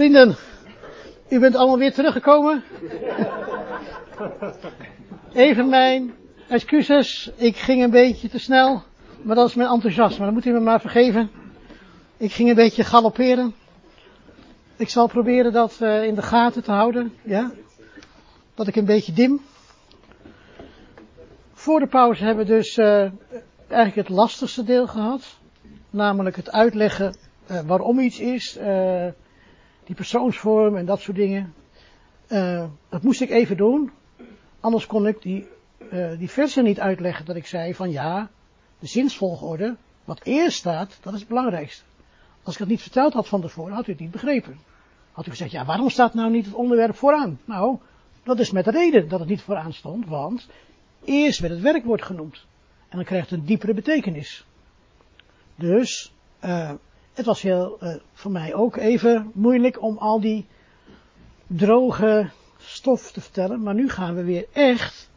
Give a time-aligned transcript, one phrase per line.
[0.00, 0.36] Vrienden,
[1.28, 2.62] u bent allemaal weer teruggekomen.
[5.32, 6.14] Even mijn
[6.48, 8.82] excuses, ik ging een beetje te snel,
[9.22, 11.30] maar dat is mijn enthousiasme, dat moet u me maar vergeven.
[12.16, 13.54] Ik ging een beetje galopperen.
[14.76, 17.50] Ik zal proberen dat uh, in de gaten te houden, ja.
[18.54, 19.40] Dat ik een beetje dim.
[21.52, 23.10] Voor de pauze hebben we dus uh,
[23.68, 25.38] eigenlijk het lastigste deel gehad.
[25.90, 27.16] Namelijk het uitleggen
[27.50, 28.58] uh, waarom iets is,
[29.84, 31.54] die persoonsvorm en dat soort dingen.
[32.28, 33.90] Uh, dat moest ik even doen.
[34.60, 35.48] Anders kon ik die,
[36.18, 38.30] die versen niet uitleggen dat ik zei van ja,
[38.78, 41.84] de zinsvolgorde, wat eerst staat, dat is het belangrijkste.
[42.42, 44.58] Als ik het niet verteld had van tevoren, had u het niet begrepen.
[45.12, 47.40] Had u gezegd, ja, waarom staat nou niet het onderwerp vooraan?
[47.44, 47.78] Nou,
[48.22, 50.48] dat is met de reden dat het niet vooraan stond, want
[51.04, 52.46] eerst werd het werkwoord genoemd.
[52.88, 54.44] En dan krijgt het een diepere betekenis.
[55.56, 56.12] Dus,
[56.44, 56.72] uh,
[57.14, 60.46] het was heel, uh, voor mij ook even moeilijk om al die
[61.46, 63.62] droge stof te vertellen.
[63.62, 65.10] Maar nu gaan we weer echt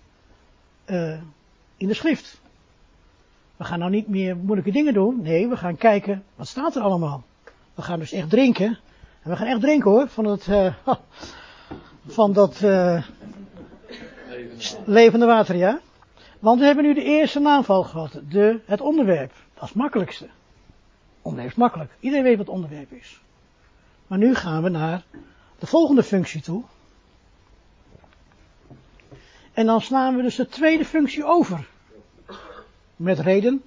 [0.85, 1.21] uh,
[1.77, 2.41] in de schrift.
[3.57, 5.21] We gaan nou niet meer moeilijke dingen doen.
[5.21, 7.23] Nee, we gaan kijken, wat staat er allemaal?
[7.75, 8.79] We gaan dus echt drinken.
[9.21, 10.73] En we gaan echt drinken hoor, van het, uh,
[12.05, 13.03] van dat uh,
[14.85, 15.79] levende water, ja.
[16.39, 19.31] Want we hebben nu de eerste naamval gehad, de, het onderwerp.
[19.53, 20.27] Dat is het makkelijkste.
[21.23, 21.91] Onderwerp is makkelijk.
[21.99, 23.21] Iedereen weet wat onderwerp is.
[24.07, 25.03] Maar nu gaan we naar
[25.59, 26.63] de volgende functie toe.
[29.53, 31.67] En dan slaan we dus de tweede functie over.
[32.95, 33.63] Met reden.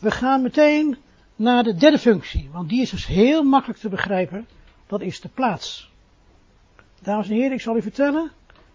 [0.00, 0.96] We gaan meteen
[1.36, 2.48] naar de derde functie.
[2.52, 4.46] Want die is dus heel makkelijk te begrijpen.
[4.86, 5.90] Dat is de plaats.
[7.02, 8.30] Dames en heren, ik zal u vertellen.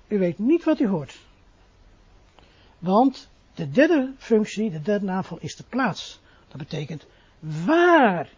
[0.07, 1.17] U weet niet wat u hoort.
[2.79, 6.19] Want de derde functie, de derde naamval, is de plaats.
[6.47, 7.05] Dat betekent
[7.39, 8.29] waar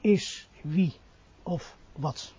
[0.00, 0.94] is wie
[1.42, 2.32] of wat.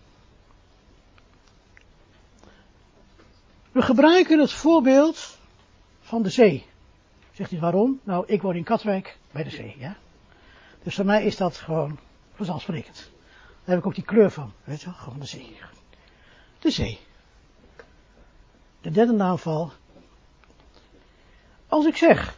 [3.71, 5.39] We gebruiken het voorbeeld
[5.99, 6.65] van de zee.
[7.31, 7.99] Zegt u waarom?
[8.03, 9.97] Nou, ik woon in Katwijk bij de zee, ja.
[10.83, 11.99] Dus voor mij is dat gewoon
[12.33, 13.11] vanzelfsprekend.
[13.35, 15.57] Daar heb ik ook die kleur van, weet je wel, gewoon de zee.
[16.59, 16.99] De zee.
[18.81, 19.71] De derde naamval.
[21.67, 22.37] Als ik zeg,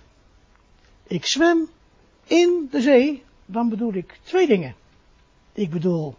[1.03, 1.69] ik zwem
[2.23, 4.75] in de zee, dan bedoel ik twee dingen.
[5.53, 6.15] Ik bedoel,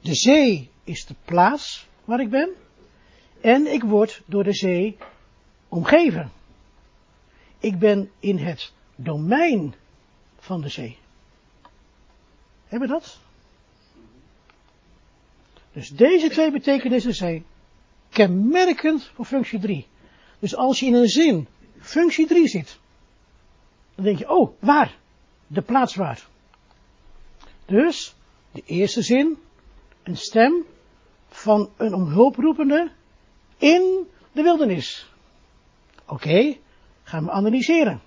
[0.00, 2.50] de zee is de plaats waar ik ben.
[3.40, 4.96] En ik word door de zee
[5.68, 6.30] omgeven.
[7.58, 9.74] Ik ben in het domein
[10.38, 10.98] van de zee.
[12.66, 13.18] Hebben we dat?
[15.72, 17.44] Dus deze twee betekenissen zijn
[18.08, 19.86] kenmerkend voor functie 3.
[20.38, 21.46] Dus als je in een zin
[21.80, 22.78] functie 3 ziet,
[23.94, 24.96] dan denk je, oh, waar?
[25.46, 26.26] De plaats waar.
[27.68, 28.14] Dus,
[28.52, 29.38] de eerste zin,
[30.02, 30.64] een stem
[31.28, 32.90] van een om hulp roepende
[33.56, 35.10] in de wildernis.
[36.06, 36.56] Oké,
[37.02, 38.00] gaan we analyseren.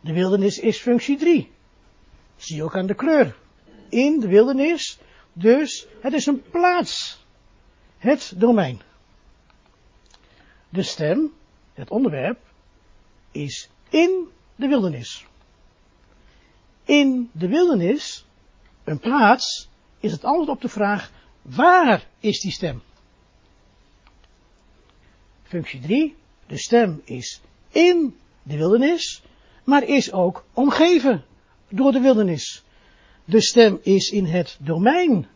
[0.00, 1.50] De wildernis is functie 3.
[2.36, 3.36] Zie ook aan de kleur.
[3.88, 4.98] In de wildernis,
[5.32, 7.24] dus het is een plaats.
[7.98, 8.80] Het domein.
[10.68, 11.32] De stem,
[11.74, 12.38] het onderwerp,
[13.30, 15.26] is in de wildernis.
[16.84, 18.26] In de wildernis,
[18.90, 19.68] een plaats,
[20.00, 21.12] is het antwoord op de vraag,
[21.42, 22.82] waar is die stem?
[25.42, 26.16] Functie 3,
[26.46, 29.22] de stem is in de wildernis,
[29.64, 31.24] maar is ook omgeven
[31.68, 32.64] door de wildernis.
[33.24, 35.28] De stem is in het domein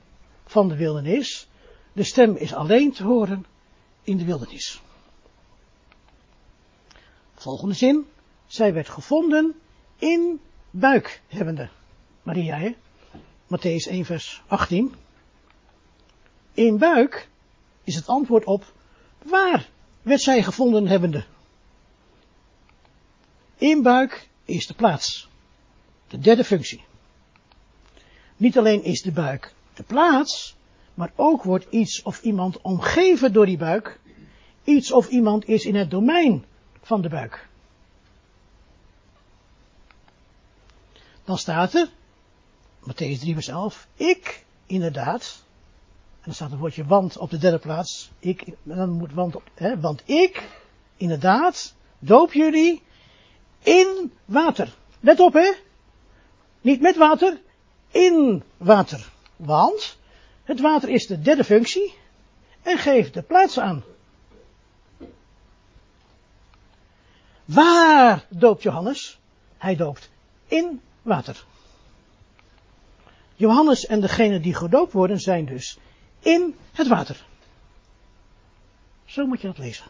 [0.44, 1.48] van de wildernis.
[1.92, 3.44] De stem is alleen te horen
[4.02, 4.82] in de wildernis.
[7.34, 8.06] Volgende zin.
[8.46, 9.54] Zij werd gevonden
[9.98, 10.40] in
[10.70, 11.68] buik hebbende.
[12.22, 12.74] Maria, hè?
[13.52, 14.94] Matthäus 1 vers 18.
[16.54, 17.28] In buik
[17.84, 18.72] is het antwoord op
[19.22, 19.68] waar
[20.02, 21.24] werd zij gevonden hebbende.
[23.56, 25.28] In buik is de plaats.
[26.08, 26.84] De derde functie.
[28.36, 30.56] Niet alleen is de buik de plaats,
[30.94, 34.00] maar ook wordt iets of iemand omgeven door die buik.
[34.64, 36.44] Iets of iemand is in het domein
[36.82, 37.48] van de buik.
[41.24, 41.88] Dan staat er,
[42.82, 45.42] Matthäus 3 vers 11, ik inderdaad,
[46.14, 49.42] en dan staat het woordje want op de derde plaats, ik, dan moet want op,
[49.54, 50.48] hè, want ik
[50.96, 52.82] inderdaad doop jullie
[53.58, 54.74] in water.
[55.00, 55.52] Let op hè,
[56.60, 57.40] niet met water,
[57.90, 59.10] in water.
[59.36, 59.98] Want
[60.44, 61.94] het water is de derde functie
[62.62, 63.84] en geeft de plaats aan.
[67.44, 69.18] Waar doopt Johannes?
[69.58, 70.10] Hij doopt
[70.46, 71.44] in water.
[73.42, 75.78] Johannes en degene die gedoopt worden zijn dus
[76.18, 77.26] in het water.
[79.04, 79.84] Zo moet je dat lezen.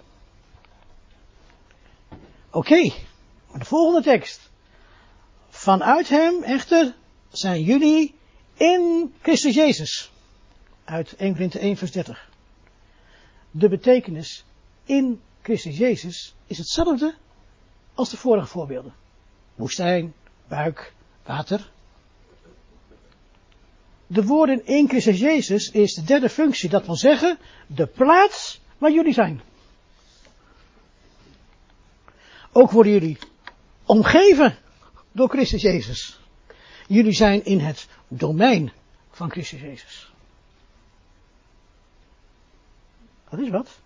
[2.51, 2.93] Oké,
[3.59, 4.51] de volgende tekst.
[5.49, 6.95] Vanuit hem echter
[7.29, 8.15] zijn jullie
[8.55, 10.11] in Christus Jezus.
[10.85, 12.31] Uit 1 Korinthe 1 vers 30.
[13.51, 14.45] De betekenis
[14.85, 17.15] in Christus Jezus is hetzelfde
[17.95, 18.95] als de vorige voorbeelden.
[19.55, 20.15] Woestijn,
[20.49, 20.93] buik,
[21.25, 21.72] water.
[24.13, 26.69] De woorden in Christus Jezus is de derde functie.
[26.69, 29.41] Dat wil zeggen, de plaats waar jullie zijn.
[32.53, 33.19] Ook worden jullie
[33.85, 34.59] omgeven
[35.13, 36.21] door Christus Jezus.
[36.87, 38.73] Jullie zijn in het domein
[39.11, 40.13] van Christus Jezus.
[43.31, 43.81] Dat is wat.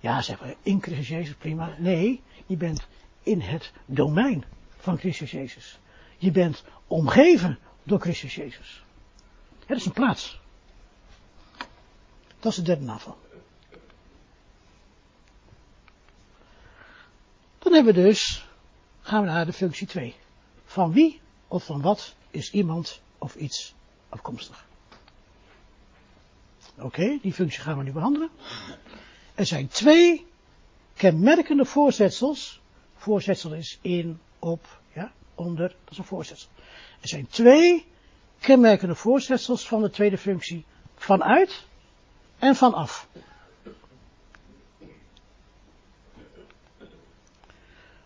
[0.00, 1.74] Ja, zeggen we, in Christus Jezus, prima.
[1.78, 2.86] Nee, je bent
[3.22, 4.44] in het domein
[4.76, 5.78] van Christus Jezus.
[6.18, 8.81] Je bent omgeven door Christus Jezus.
[9.66, 10.40] Het is een plaats.
[12.40, 13.18] Dat is de derde navel.
[17.58, 18.48] Dan hebben we dus,
[19.00, 20.14] gaan we naar de functie 2.
[20.64, 23.74] Van wie of van wat is iemand of iets
[24.08, 24.66] afkomstig?
[26.78, 28.30] Oké, die functie gaan we nu behandelen.
[29.34, 30.26] Er zijn twee
[30.94, 32.60] kenmerkende voorzetsels.
[32.96, 36.48] Voorzetsel is in, op, ja, onder, dat is een voorzetsel.
[37.00, 37.86] Er zijn twee
[38.42, 40.64] kenmerkende voorzetsels van de tweede functie.
[40.94, 41.66] Vanuit
[42.38, 43.08] en vanaf.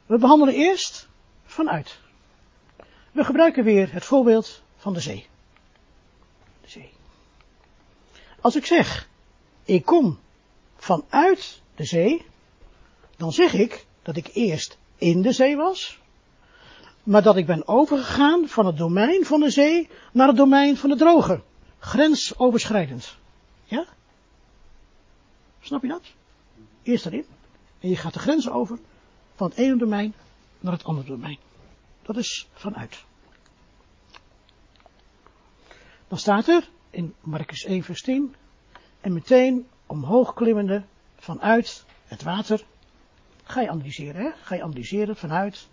[0.07, 1.09] We behandelen eerst
[1.45, 1.99] vanuit.
[3.13, 5.27] We gebruiken weer het voorbeeld van de zee.
[6.61, 6.91] De zee.
[8.41, 9.09] Als ik zeg,
[9.65, 10.19] ik kom
[10.77, 12.27] vanuit de zee,
[13.17, 15.99] dan zeg ik dat ik eerst in de zee was,
[17.07, 20.91] maar dat ik ben overgegaan van het domein van de zee naar het domein van
[20.91, 21.43] de droge.
[21.79, 23.17] Grensoverschrijdend.
[23.65, 23.87] Ja?
[25.61, 26.13] Snap je dat?
[26.83, 27.25] Eerst erin.
[27.81, 28.79] En je gaat de grens over
[29.35, 30.15] van het ene domein
[30.61, 31.39] naar het andere domein.
[32.03, 33.05] Dat is vanuit.
[36.09, 38.35] Dan staat er in Marcus 1 vers 10.
[39.01, 40.85] En meteen omhoog klimmende
[41.17, 42.65] vanuit het water.
[43.45, 44.31] Ga je analyseren, hè?
[44.43, 45.69] Ga je analyseren vanuit.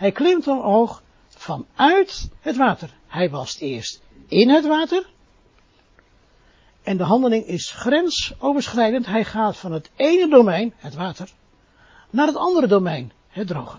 [0.00, 2.94] Hij klimt omhoog vanuit het water.
[3.06, 5.10] Hij was eerst in het water.
[6.82, 9.06] En de handeling is grensoverschrijdend.
[9.06, 11.32] Hij gaat van het ene domein, het water,
[12.10, 13.78] naar het andere domein, het droge.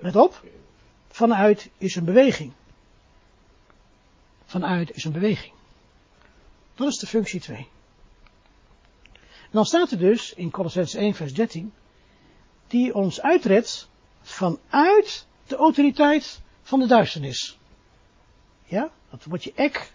[0.00, 0.44] Let op,
[1.08, 2.52] vanuit is een beweging.
[4.44, 5.52] Vanuit is een beweging.
[6.74, 7.56] Dat is de functie 2.
[9.16, 11.72] En dan staat er dus in Colossense 1 vers 13,
[12.66, 13.88] die ons uitredt
[14.22, 17.58] vanuit de autoriteit van de duisternis.
[18.64, 19.92] Ja, dat wordt je ek.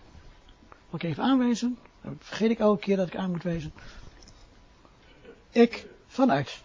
[0.92, 1.78] Ik even aanwijzen.
[2.02, 3.74] Dat vergeet ik elke keer dat ik aan moet wijzen.
[5.50, 6.60] Ik vanuit.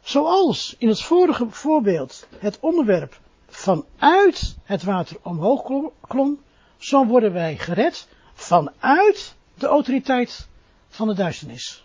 [0.00, 5.62] Zoals in het vorige voorbeeld het onderwerp vanuit het water omhoog
[6.00, 6.40] klom,
[6.78, 10.48] zo worden wij gered vanuit de autoriteit
[10.88, 11.84] van de duisternis.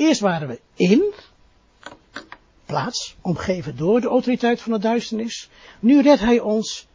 [0.00, 1.12] Eerst waren we in,
[2.66, 5.48] plaats, omgeven door de autoriteit van de duisternis.
[5.80, 6.86] Nu redt hij ons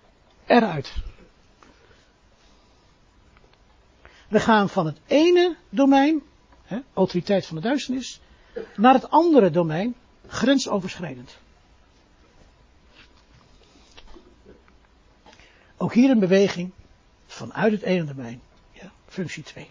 [0.46, 0.94] eruit.
[4.28, 6.22] We gaan van het ene domein,
[6.64, 8.20] hè, autoriteit van de duisternis,
[8.76, 9.96] naar het andere domein,
[10.28, 11.38] grensoverschrijdend.
[15.78, 16.72] Ook hier een beweging
[17.26, 18.42] vanuit het ene domein.
[18.72, 19.70] Ja, functie 2.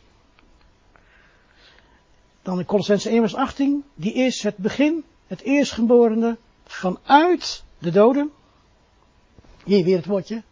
[2.45, 3.85] Dan in Colossense 1 vers 18.
[3.95, 8.31] Die is het begin, het eerstgeborene vanuit de doden.
[9.65, 10.43] Hier weer het woordje.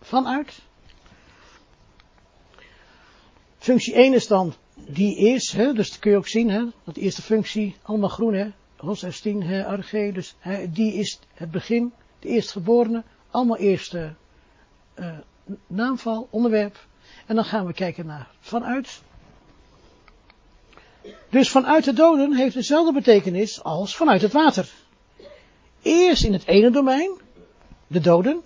[0.00, 0.60] Vanuit.
[3.58, 6.96] Functie 1 is dan die is, hè, dus dat kun je ook zien, hè, dat
[6.96, 11.92] eerste functie, allemaal groen, hè, Hos F10, hè, RG, dus hè, die is het begin,
[12.18, 14.14] de eerstgeborene, allemaal eerste
[14.98, 15.18] uh,
[15.66, 16.86] naamval, onderwerp.
[17.26, 19.02] En dan gaan we kijken naar vanuit.
[21.30, 24.70] Dus vanuit de doden heeft dezelfde betekenis als vanuit het water.
[25.82, 27.10] Eerst in het ene domein,
[27.86, 28.42] de doden.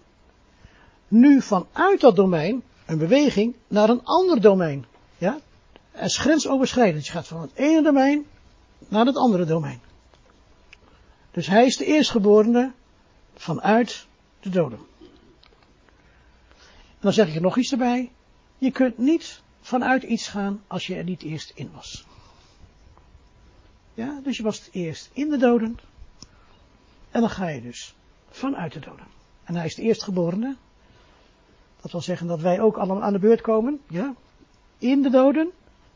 [1.09, 4.85] Nu vanuit dat domein een beweging naar een ander domein.
[5.19, 5.39] Ja?
[5.91, 7.07] Het is grensoverschrijdend.
[7.07, 8.27] Je gaat van het ene domein
[8.89, 9.81] naar het andere domein.
[11.31, 12.73] Dus hij is de eerstgeborene
[13.35, 14.07] vanuit
[14.41, 14.79] de doden.
[16.81, 18.11] En dan zeg ik er nog iets erbij.
[18.59, 22.07] Je kunt niet vanuit iets gaan als je er niet eerst in was.
[23.97, 25.79] Ja, dus je was eerst in de doden.
[27.11, 27.95] En dan ga je dus
[28.31, 29.07] vanuit de doden.
[29.45, 30.57] En hij is de eerstgeborene.
[31.81, 33.81] Dat wil zeggen dat wij ook allemaal aan de beurt komen.
[33.89, 34.15] Ja.
[34.79, 35.51] In de doden.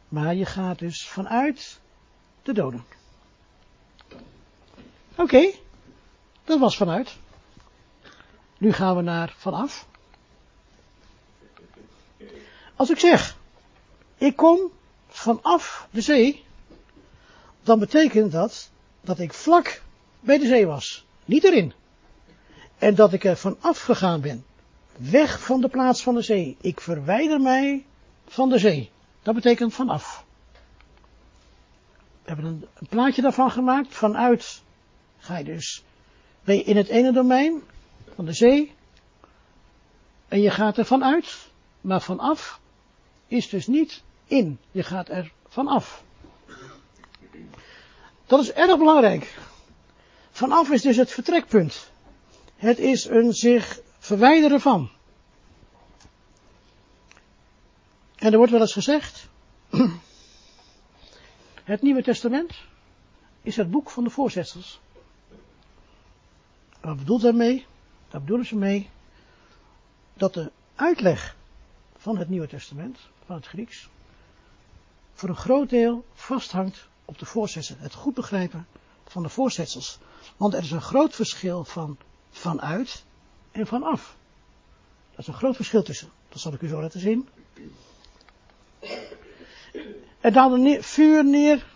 [0.08, 1.80] Maar je gaat dus vanuit
[2.42, 2.84] de doden.
[5.14, 5.50] Oké.
[6.44, 7.16] Dat was vanuit.
[8.58, 9.86] Nu gaan we naar vanaf.
[12.76, 13.36] Als ik zeg,
[14.16, 14.70] ik kom
[15.08, 16.44] vanaf de zee,
[17.70, 19.82] dan betekent dat dat ik vlak
[20.20, 21.72] bij de zee was, niet erin.
[22.78, 24.44] En dat ik er vanaf gegaan ben,
[24.96, 26.56] weg van de plaats van de zee.
[26.60, 27.84] Ik verwijder mij
[28.26, 28.90] van de zee.
[29.22, 30.24] Dat betekent vanaf.
[32.22, 33.94] We hebben een, plaatje daarvan gemaakt.
[33.94, 34.62] Vanuit
[35.18, 35.82] ga je dus
[36.44, 37.62] in het ene domein
[38.14, 38.74] van de zee.
[40.28, 41.48] En je gaat er vanuit.
[41.80, 42.60] Maar vanaf
[43.26, 44.58] is dus niet in.
[44.70, 46.04] Je gaat er vanaf.
[48.30, 49.38] Dat is erg belangrijk.
[50.30, 51.90] Vanaf is dus het vertrekpunt.
[52.56, 54.90] Het is een zich verwijderen van.
[58.16, 59.28] En er wordt wel eens gezegd,
[61.64, 62.54] het Nieuwe Testament
[63.42, 64.80] is het boek van de voorzetsels.
[66.80, 67.66] Wat bedoelt daarmee?
[68.08, 68.90] Daar bedoelen ze mee
[70.14, 71.36] dat de uitleg
[71.96, 73.88] van het Nieuwe Testament, van het Grieks,
[75.12, 77.78] voor een groot deel vasthangt op de voorzetsels.
[77.78, 78.66] Het goed begrijpen
[79.04, 79.98] van de voorzetsels.
[80.36, 81.98] Want er is een groot verschil van
[82.30, 83.04] vanuit
[83.50, 84.16] en vanaf.
[85.10, 86.08] Dat is een groot verschil tussen.
[86.28, 87.28] Dat zal ik u zo laten zien.
[90.20, 91.66] Er daalde vuur neer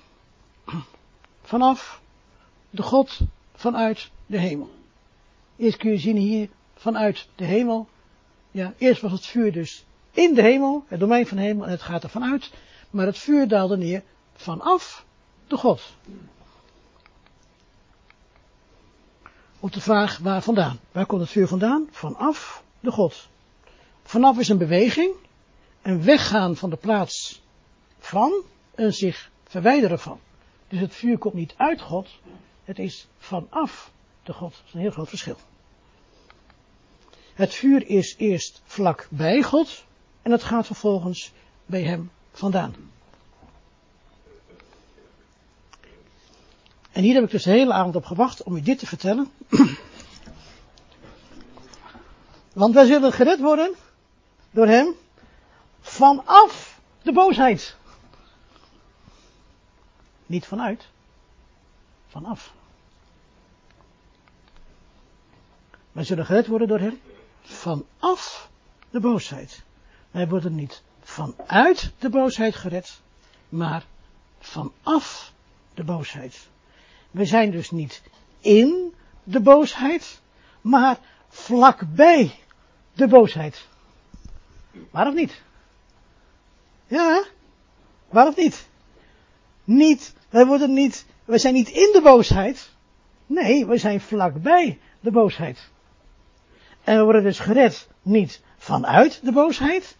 [1.53, 2.00] vanaf
[2.71, 3.21] de God
[3.55, 4.71] vanuit de hemel.
[5.57, 7.88] Eerst kun je zien hier vanuit de hemel.
[8.50, 11.71] Ja, eerst was het vuur dus in de hemel, het domein van de hemel, en
[11.71, 12.50] het gaat er vanuit.
[12.91, 14.03] Maar het vuur daalde neer
[14.35, 15.05] vanaf
[15.55, 15.83] de God.
[19.61, 20.79] Op de vraag waar vandaan?
[20.93, 21.89] Waar komt het vuur vandaan?
[21.91, 23.29] Vanaf de God.
[24.03, 25.15] Vanaf is een beweging,
[25.83, 27.43] een weggaan van de plaats
[27.99, 28.43] van,
[28.75, 30.21] een zich verwijderen van.
[30.69, 32.09] Dus het vuur komt niet uit God,
[32.65, 33.93] het is vanaf
[34.23, 34.51] de God.
[34.51, 35.37] Dat is een heel groot verschil.
[37.35, 39.85] Het vuur is eerst vlak bij God
[40.23, 41.33] en het gaat vervolgens
[41.67, 42.93] bij hem vandaan.
[46.95, 49.31] En hier heb ik dus de hele avond op gewacht om u dit te vertellen.
[52.53, 53.75] Want wij zullen gered worden
[54.51, 54.95] door hem
[55.81, 57.77] vanaf de boosheid.
[60.27, 60.89] Niet vanuit,
[62.09, 62.53] vanaf.
[65.93, 67.01] Wij zullen gered worden door hem
[67.43, 68.49] vanaf
[68.91, 69.63] de boosheid.
[70.11, 73.01] Wij worden niet vanuit de boosheid gered,
[73.49, 73.85] maar
[74.39, 75.33] vanaf
[75.75, 76.53] de boosheid.
[77.14, 78.02] We zijn dus niet
[78.40, 80.21] in de boosheid,
[80.61, 82.38] maar vlakbij
[82.92, 83.66] de boosheid.
[84.90, 85.42] Waar of niet?
[86.87, 87.25] Ja,
[88.09, 88.68] waar of niet?
[89.64, 92.71] Niet, wij worden niet, wij zijn niet in de boosheid.
[93.26, 95.68] Nee, we zijn vlakbij de boosheid.
[96.85, 99.97] En we worden dus gered niet vanuit de boosheid,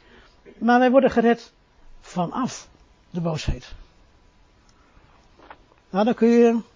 [0.59, 1.52] maar wij worden gered
[2.00, 2.68] vanaf
[3.11, 3.73] de boosheid.
[5.90, 6.73] Nou, dan kun je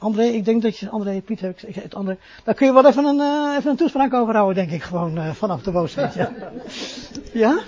[0.00, 2.86] André, ik denk dat je, André, Piet heb ik het André, daar kun je wel
[2.86, 6.14] even een, uh, even een toespraak over houden, denk ik, gewoon uh, vanaf de boosheid,
[6.14, 6.32] ja.
[7.32, 7.58] ja?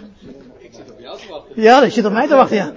[0.58, 1.62] Ik zit op jou te wachten.
[1.62, 2.72] Ja, dat zit op mij te wachten, ja.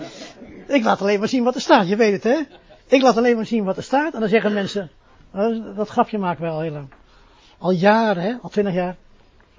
[0.67, 2.39] Ik laat alleen maar zien wat er staat, je weet het, hè.
[2.88, 4.91] Ik laat alleen maar zien wat er staat, en dan zeggen mensen,
[5.35, 6.88] uh, dat grapje maak wel heel lang.
[7.57, 8.95] Al jaren, hè, al twintig jaar.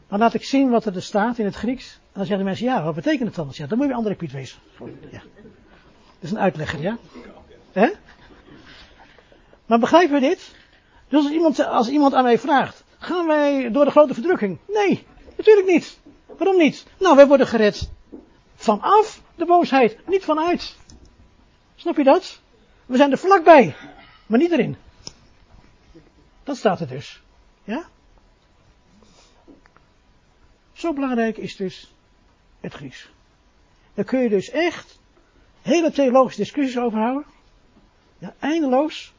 [0.09, 2.83] Dan laat ik zien wat er staat in het Grieks, en dan zeggen mensen, ja,
[2.83, 3.49] wat betekent het dan?
[3.51, 4.59] Ja, dan moet je André Piet wezen.
[5.11, 5.21] Ja.
[5.91, 6.97] Dat is een uitlegger, ja.
[7.73, 7.89] Hè?
[9.67, 10.55] Maar begrijpen we dit?
[11.09, 14.59] Dus als iemand, als iemand aan mij vraagt, gaan wij door de grote verdrukking?
[14.69, 15.07] Nee,
[15.37, 15.99] natuurlijk niet.
[16.27, 16.87] Waarom niet?
[16.99, 17.91] Nou, wij worden gered
[18.55, 20.77] vanaf de boosheid, niet vanuit.
[21.75, 22.41] Snap je dat?
[22.87, 23.77] We zijn er vlakbij,
[24.27, 24.77] maar niet erin.
[26.45, 27.23] Dat staat er dus.
[27.65, 27.89] Ja?
[30.73, 31.93] Zo belangrijk is dus
[32.61, 33.11] het Grieks.
[33.95, 34.99] Daar kun je dus echt
[35.63, 37.27] hele theologische discussies over houden.
[38.19, 39.15] Ja, eindeloos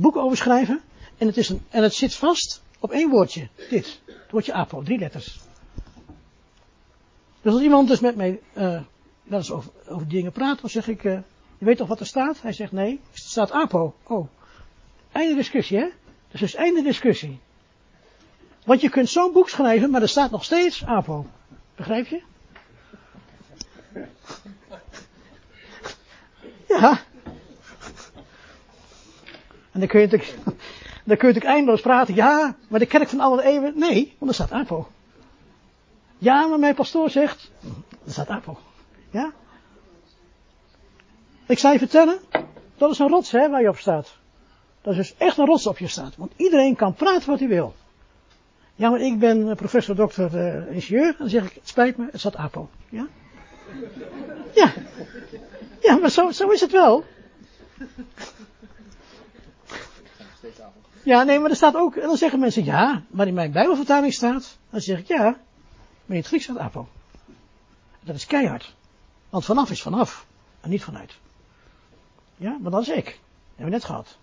[0.00, 0.80] boek over schrijven.
[1.18, 3.48] En het, is een, en het zit vast op één woordje.
[3.70, 4.00] Dit.
[4.06, 4.82] Het woordje apo.
[4.82, 5.38] Drie letters.
[7.42, 8.80] Dus als iemand dus met mij uh,
[9.22, 11.18] wel over, over dingen praat, dan zeg ik, uh,
[11.58, 12.42] je weet toch wat er staat?
[12.42, 13.94] Hij zegt nee, er staat apo.
[14.02, 14.28] Oh.
[15.12, 15.88] Einde discussie, hè?
[16.30, 17.38] Dus is einde discussie.
[18.64, 21.26] Want je kunt zo'n boek schrijven, maar er staat nog steeds apo.
[21.76, 22.22] Begrijp je?
[26.68, 27.00] Ja,
[29.78, 30.38] En dan kun je natuurlijk,
[31.04, 32.14] Dan kun je eindeloos praten.
[32.14, 33.72] Ja, maar de kerk van alle eeuwen.
[33.76, 34.88] Nee, want er staat apo.
[36.18, 37.50] Ja, maar mijn pastoor zegt.
[38.04, 38.58] Er staat apo.
[39.10, 39.32] Ja?
[41.46, 42.18] Ik zou je vertellen.
[42.76, 44.16] Dat is een rots hè, waar je op staat.
[44.80, 46.16] Dat is dus echt een rots op je staat.
[46.16, 47.74] Want iedereen kan praten wat hij wil.
[48.74, 51.14] Ja, maar ik ben professor, dokter, uh, ingenieur.
[51.18, 52.68] Dan zeg ik, het spijt me, het staat APO.
[52.88, 53.06] Ja?
[54.54, 54.72] Ja.
[55.80, 57.04] Ja, maar zo, zo is het wel.
[61.02, 64.12] Ja, nee, maar er staat ook, en dan zeggen mensen, ja, maar in mijn Bijbelvertaling
[64.12, 66.88] staat, dan zeg ik, ja, maar in het Grieks staat apo.
[68.00, 68.74] Dat is keihard.
[69.30, 70.26] Want vanaf is vanaf,
[70.60, 71.18] en niet vanuit.
[72.36, 73.04] Ja, maar dat is ik.
[73.04, 73.14] Dat
[73.46, 74.18] hebben we net gehad.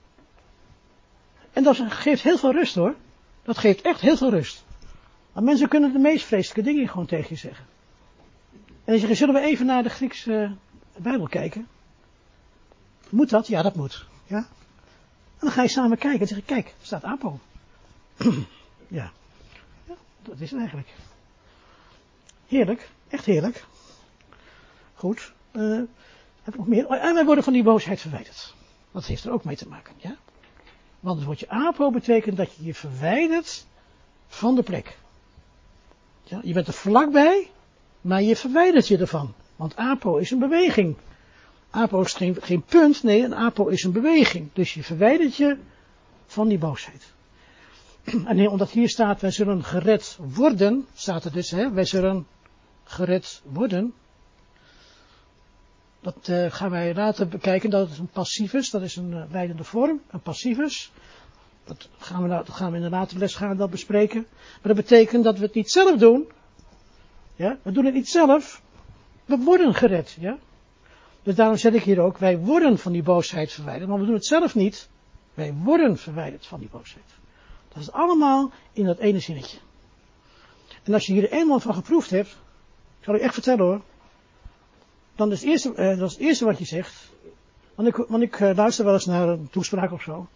[1.53, 2.95] En dat geeft heel veel rust hoor.
[3.43, 4.63] Dat geeft echt heel veel rust.
[5.31, 7.65] Want mensen kunnen de meest vreselijke dingen gewoon tegen je zeggen.
[8.63, 10.55] En dan zeg je, zullen we even naar de Griekse
[10.97, 11.67] Bijbel kijken?
[13.09, 13.47] Moet dat?
[13.47, 14.05] Ja, dat moet.
[14.25, 14.47] Ja?
[15.45, 17.39] Dan ga je samen kijken en zeg je, kijk, er staat Apo.
[18.87, 19.11] ja.
[20.21, 20.87] Dat is het eigenlijk.
[22.47, 22.89] Heerlijk.
[23.07, 23.65] Echt heerlijk.
[24.93, 25.33] Goed.
[26.45, 26.87] Ik nog meer?
[26.87, 28.53] Oh, en wij worden van die boosheid verwijderd.
[28.91, 30.15] Dat heeft er ook mee te maken, ja?
[30.99, 33.65] Want het woordje apo betekent dat je je verwijdert
[34.27, 34.97] van de plek.
[36.23, 37.49] Ja, je bent er vlakbij,
[38.01, 39.33] maar je verwijdert je ervan.
[39.55, 40.95] Want apo is een beweging.
[41.75, 44.49] Apo is geen, punt, nee, een apo is een beweging.
[44.53, 45.57] Dus je verwijdert je
[46.25, 47.13] van die boosheid.
[48.25, 52.27] En nee, omdat hier staat, wij zullen gered worden, staat er dus, hè, wij zullen
[52.83, 53.93] gered worden.
[56.01, 60.01] Dat uh, gaan wij later bekijken, dat het een passivus, dat is een uh, vorm,
[60.11, 60.91] een passivus.
[61.63, 64.25] Dat gaan, we, dat gaan we in de latere les gaan dat bespreken.
[64.31, 66.27] Maar dat betekent dat we het niet zelf doen.
[67.35, 68.61] Ja, we doen het niet zelf.
[69.25, 70.37] We worden gered, ja.
[71.25, 74.13] Dus daarom zeg ik hier ook, wij worden van die boosheid verwijderd, maar we doen
[74.13, 74.89] het zelf niet.
[75.33, 77.05] Wij worden verwijderd van die boosheid.
[77.73, 79.57] Dat is allemaal in dat ene zinnetje.
[80.83, 82.29] En als je hier eenmaal van geproefd hebt,
[82.99, 83.81] ik zal u echt vertellen hoor,
[85.15, 87.11] dan is het eerste, eh, dat is het eerste wat je zegt.
[87.75, 90.27] Want ik, want ik uh, luister wel eens naar een toespraak of zo.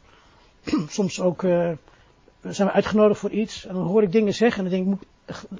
[0.88, 1.72] Soms ook uh,
[2.42, 3.66] zijn we uitgenodigd voor iets.
[3.66, 4.66] En dan hoor ik dingen zeggen.
[4.66, 5.08] En dan, denk ik,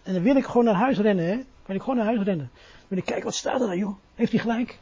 [0.04, 1.26] en dan wil ik gewoon naar huis rennen.
[1.26, 1.40] Hè?
[1.66, 2.50] wil ik gewoon naar huis rennen.
[2.54, 3.96] Dan wil ik kijken, wat staat er nou joh?
[4.16, 4.80] Heeft hij gelijk?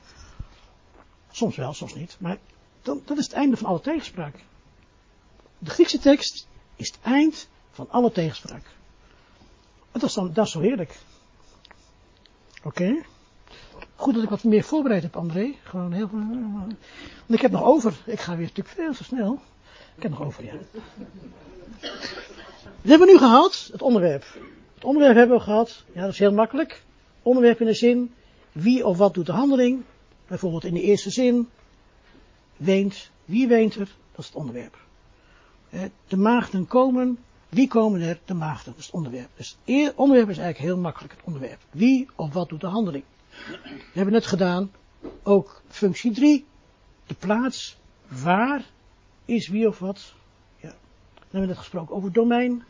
[1.31, 2.17] Soms wel, soms niet.
[2.19, 2.37] Maar
[2.81, 4.35] dan, dat is het einde van alle tegenspraak.
[5.57, 8.63] De Griekse tekst is het eind van alle tegenspraak.
[9.91, 10.97] En dat is, dan, dat is zo heerlijk.
[12.63, 12.95] Oké.
[13.95, 15.55] Goed dat ik wat meer voorbereid heb, André.
[15.63, 16.19] Gewoon heel veel.
[16.19, 16.73] Want
[17.27, 17.93] ik heb nog over.
[18.05, 19.39] Ik ga weer natuurlijk veel te snel.
[19.95, 20.53] Ik heb nog over, ja.
[22.81, 24.25] We hebben nu gehad, het onderwerp.
[24.75, 25.83] Het onderwerp hebben we gehad.
[25.93, 26.83] Ja, dat is heel makkelijk.
[27.21, 28.13] Onderwerp in de zin.
[28.51, 29.83] Wie of wat doet de handeling?
[30.27, 31.49] Bijvoorbeeld in de eerste zin.
[32.57, 33.09] Weent.
[33.25, 33.87] Wie weent er?
[34.11, 34.77] Dat is het onderwerp.
[36.07, 37.17] De maagden komen.
[37.49, 38.19] Wie komen er?
[38.25, 38.71] De maagden.
[38.71, 39.29] Dat is het onderwerp.
[39.35, 41.59] Dus het onderwerp is eigenlijk heel makkelijk het onderwerp.
[41.71, 43.03] Wie of wat doet de handeling?
[43.67, 44.71] We hebben het gedaan.
[45.23, 46.45] Ook functie 3.
[47.05, 47.77] De plaats.
[48.07, 48.65] Waar
[49.25, 50.13] is wie of wat.
[50.59, 50.73] Ja.
[51.19, 52.63] Hebben we net gesproken over domein.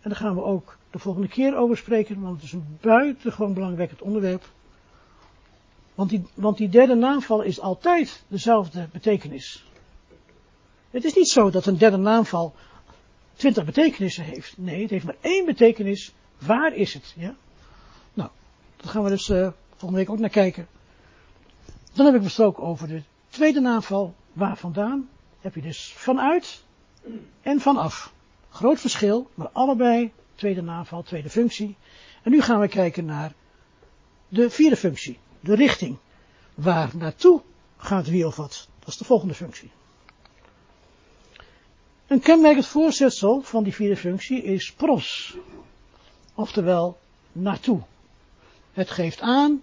[0.00, 3.54] En daar gaan we ook de volgende keer over spreken, want het is een buitengewoon
[3.54, 4.44] belangrijk onderwerp.
[5.94, 9.64] Want die, want die derde naamval is altijd dezelfde betekenis.
[10.90, 12.54] Het is niet zo dat een derde naamval
[13.34, 14.58] twintig betekenissen heeft.
[14.58, 16.12] Nee, het heeft maar één betekenis.
[16.38, 17.14] Waar is het?
[17.16, 17.34] Ja?
[18.14, 18.30] Nou,
[18.76, 20.66] daar gaan we dus uh, volgende week ook naar kijken.
[21.92, 24.14] Dan heb ik besproken over de tweede naamval.
[24.32, 25.08] Waar vandaan?
[25.40, 26.64] Heb je dus vanuit
[27.42, 28.12] en vanaf.
[28.50, 31.76] Groot verschil, maar allebei tweede naamval, tweede functie.
[32.22, 33.32] En nu gaan we kijken naar
[34.28, 35.98] de vierde functie, de richting.
[36.54, 37.42] Waar naartoe
[37.76, 38.68] gaat wie of wat?
[38.78, 39.70] Dat is de volgende functie.
[42.06, 45.36] Een kenmerkend voorzetsel van die vierde functie is pros.
[46.34, 46.98] Oftewel
[47.32, 47.82] naartoe.
[48.72, 49.62] Het geeft aan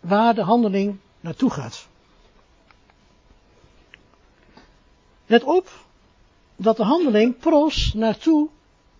[0.00, 1.88] waar de handeling naartoe gaat.
[5.26, 5.84] Let op
[6.56, 8.48] dat de handeling pros naartoe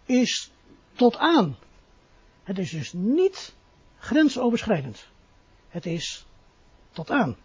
[0.06, 0.50] is
[0.92, 1.56] tot aan.
[2.42, 3.54] Het is dus niet
[3.98, 5.08] grensoverschrijdend.
[5.70, 6.26] Het is
[6.92, 7.36] tot aan.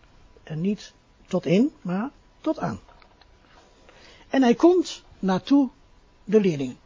[0.43, 0.93] En niet
[1.27, 2.11] tot in, maar
[2.41, 2.79] tot aan.
[4.29, 5.69] En hij komt naartoe
[6.23, 6.77] de leerlingen.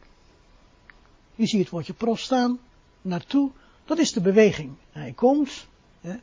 [1.34, 2.58] Je ziet het woordje pros staan.
[3.02, 3.50] Naartoe,
[3.84, 4.74] dat is de beweging.
[4.92, 5.66] Hij komt,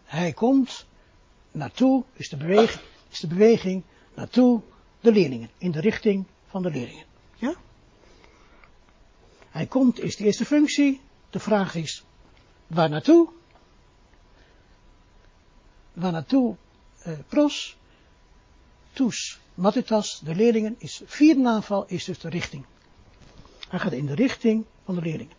[0.03, 0.85] hij komt
[1.51, 4.61] naartoe, is de beweging, is de beweging naartoe
[4.99, 5.49] de leerlingen.
[5.57, 7.05] In de richting van de leerlingen.
[7.35, 7.55] Ja?
[9.49, 11.01] Hij komt is de eerste functie.
[11.29, 12.03] De vraag is,
[12.67, 13.29] waar naartoe?
[15.99, 16.55] Naartoe,
[17.01, 17.77] eh, pros.
[18.93, 22.65] tous, matitas, de leerlingen, is vierde aanval, is dus de richting.
[23.69, 25.35] Hij gaat in de richting van de leerlingen.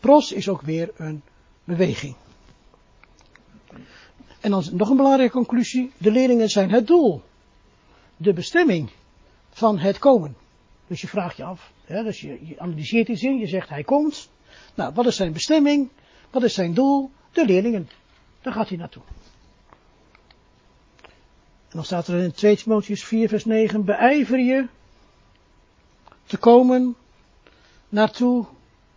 [0.00, 1.22] Pros is ook weer een
[1.64, 2.14] beweging.
[4.40, 5.92] En dan nog een belangrijke conclusie.
[5.98, 7.22] De leerlingen zijn het doel.
[8.16, 8.90] De bestemming
[9.50, 10.36] van het komen.
[10.86, 11.72] Dus je vraagt je af.
[11.84, 13.38] Hè, dus je, je analyseert iets in.
[13.38, 14.28] Je zegt hij komt.
[14.74, 15.88] Nou, wat is zijn bestemming?
[16.30, 17.10] Wat is zijn doel?
[17.32, 17.88] De leerlingen.
[18.42, 19.02] Daar gaat hij naartoe.
[21.74, 23.84] Dan staat er in 2 Timotheus 4 vers 9.
[23.84, 24.66] Beijver je
[26.26, 26.96] te komen
[27.88, 28.46] naartoe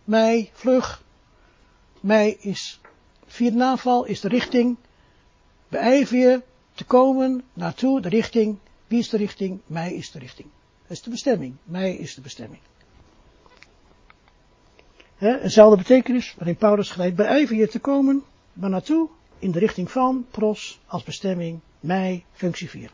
[0.04, 1.02] mij vlug.
[2.00, 2.80] Mij is,
[3.26, 4.76] vierde naval is de richting.
[5.68, 6.42] Beijver je
[6.74, 8.58] te komen naartoe, de richting.
[8.86, 9.60] Wie is de richting?
[9.66, 10.48] Mij is de richting.
[10.82, 11.56] Dat is de bestemming.
[11.64, 12.60] Mij is de bestemming.
[15.16, 19.90] He, eenzelfde betekenis waarin Paulus schrijft, beijver je te komen, maar naartoe, in de richting
[19.90, 22.90] van, pros, als bestemming, mij, functie 4.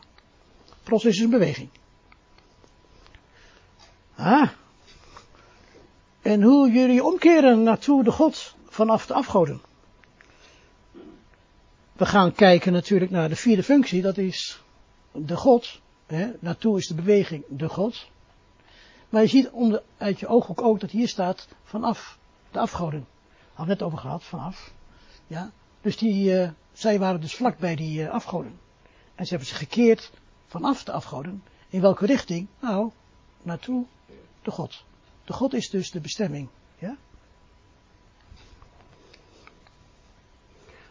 [0.83, 1.69] Pros is een beweging.
[4.15, 4.49] Ah.
[6.21, 9.61] En hoe jullie omkeren naartoe de God vanaf de afgoden.
[11.93, 14.63] We gaan kijken natuurlijk naar de vierde functie, dat is
[15.11, 15.81] de God.
[16.05, 18.07] Hè, naartoe is de beweging de God.
[19.09, 22.17] Maar je ziet onder, uit je ooghoek ook dat hier staat vanaf
[22.51, 23.07] de afgoden.
[23.53, 24.73] Had net over gehad, vanaf.
[25.27, 25.51] Ja.
[25.81, 28.59] Dus die, uh, zij waren dus vlak bij die uh, afgoden.
[29.15, 30.11] En ze hebben zich gekeerd
[30.47, 31.43] vanaf de afgoden.
[31.69, 32.47] In welke richting?
[32.59, 32.91] Nou,
[33.41, 33.85] naartoe
[34.41, 34.83] de God.
[35.25, 36.49] De God is dus de bestemming.
[36.77, 36.97] Ja?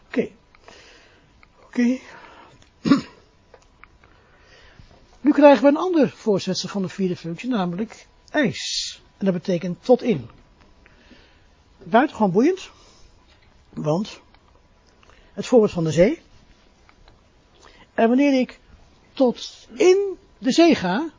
[0.07, 0.29] Oké.
[1.65, 1.99] Oké.
[5.21, 9.01] Nu krijgen we een ander voorzetsel van de vierde functie, namelijk ijs.
[9.17, 10.29] En dat betekent tot in.
[11.77, 12.69] Buitengewoon boeiend,
[13.73, 14.19] want
[15.33, 16.21] het voorbeeld van de zee.
[17.95, 18.59] En wanneer ik
[19.13, 21.09] tot in de zee ga,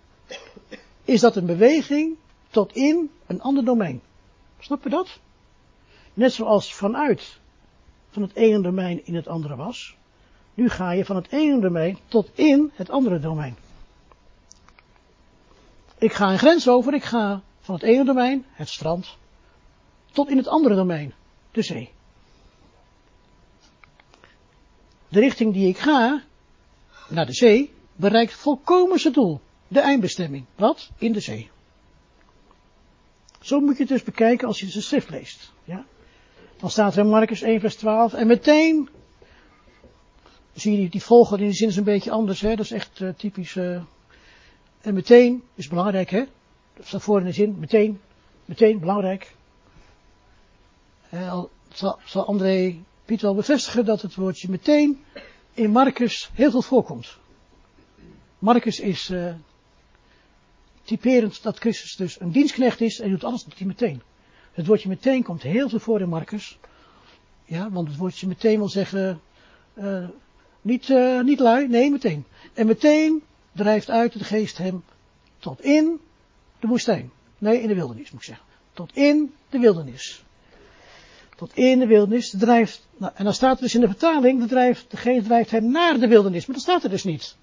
[1.05, 2.17] is dat een beweging
[2.51, 4.01] tot in een ander domein.
[4.59, 5.19] Snap je dat?
[6.15, 7.39] Net zoals vanuit
[8.11, 9.97] van het ene domein in het andere was.
[10.55, 13.57] Nu ga je van het ene domein tot in het andere domein.
[15.99, 19.17] Ik ga een grens over, ik ga van het ene domein, het strand,
[20.13, 21.15] tot in het andere domein,
[21.51, 21.91] de zee.
[25.09, 26.23] De richting die ik ga,
[27.09, 29.41] naar de zee, bereikt volkomen zijn doel.
[29.69, 30.45] De eindbestemming.
[30.55, 30.91] Wat?
[30.99, 31.51] In de zee.
[33.41, 35.53] Zo moet je het dus bekijken als je de schrift leest.
[35.65, 35.85] Ja?
[36.57, 38.15] Dan staat er in Marcus 1 vers 12.
[38.15, 38.89] En meteen,
[40.53, 42.41] zie je die volger in die zin is een beetje anders.
[42.41, 42.57] Hè?
[42.57, 43.81] Dat is echt uh, typisch uh,
[44.81, 46.25] en meteen is belangrijk, hè?
[46.77, 48.01] Dat staat voor in de zin, meteen,
[48.45, 49.35] meteen belangrijk.
[51.09, 55.05] En zal, zal André Piet wel bevestigen dat het woordje meteen
[55.57, 57.17] in Marcus heel veel voorkomt.
[58.39, 59.35] Marcus is uh,
[60.83, 64.03] typerend dat Christus dus een dienstknecht is en doet alles doet hij meteen.
[64.53, 66.59] Het woordje meteen komt heel veel voor in Marcus.
[67.45, 69.21] Ja, want het woordje meteen wil zeggen,
[69.75, 70.09] uh,
[70.61, 72.25] niet, uh, niet lui, nee meteen.
[72.55, 74.85] En meteen drijft uit de geest hem
[75.39, 76.01] tot in
[76.61, 77.11] de woestijn.
[77.39, 78.47] Nee, in de wildernis moet ik zeggen.
[78.73, 80.25] Tot in de wildernis.
[81.37, 84.47] Tot in de wildernis drijft, nou, en dan staat er dus in de vertaling, de,
[84.47, 86.47] drijft, de geest drijft hem naar de wildernis.
[86.47, 87.37] Maar dat staat er dus niet.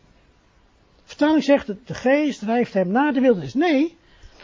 [0.95, 3.53] De vertaling zegt, de geest drijft hem naar de wildernis.
[3.53, 3.97] Nee,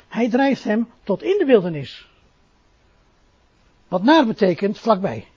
[0.08, 2.08] hij drijft hem tot in de wildernis.
[3.88, 5.28] Wat naar betekent vlakbij.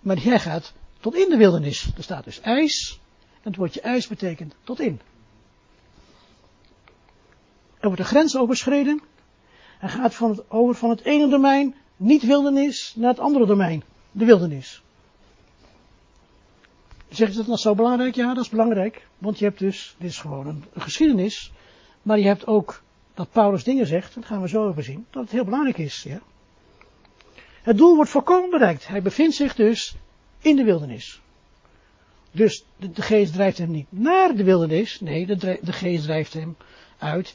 [0.00, 1.90] Maar hij gaat tot in de wildernis.
[1.96, 3.00] Er staat dus ijs.
[3.32, 5.00] En het woordje ijs betekent tot in.
[7.78, 9.02] Er wordt de grens overschreden.
[9.78, 13.82] Hij gaat van het, over van het ene domein, niet wildernis, naar het andere domein,
[14.10, 14.82] de wildernis.
[17.08, 18.14] Zeg je dat nou zo belangrijk?
[18.14, 19.06] Ja, dat is belangrijk.
[19.18, 21.52] Want je hebt dus, dit is gewoon een, geschiedenis.
[22.02, 22.82] Maar je hebt ook
[23.14, 26.02] dat Paulus dingen zegt, dat gaan we zo over zien, dat het heel belangrijk is.
[26.02, 26.20] Ja?
[27.62, 28.88] Het doel wordt volkomen bereikt.
[28.88, 29.94] Hij bevindt zich dus
[30.38, 31.20] in de wildernis.
[32.30, 35.00] Dus de, de geest drijft hem niet naar de wildernis.
[35.00, 36.56] Nee, de, de geest drijft hem
[36.98, 37.34] uit